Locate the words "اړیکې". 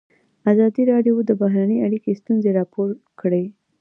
1.87-2.17